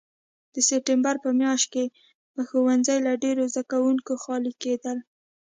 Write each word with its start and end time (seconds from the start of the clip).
د 0.53 0.55
سپټمبر 0.67 1.15
په 1.25 1.29
میاشت 1.41 1.67
کې 1.73 1.85
به 2.33 2.41
ښوونځي 2.49 2.97
له 3.05 3.13
ډېرو 3.23 3.43
زده 3.53 3.63
کوونکو 3.71 4.11
خالي 4.23 4.53
کېدل. 4.63 4.97